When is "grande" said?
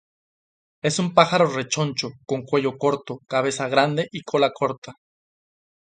3.67-4.07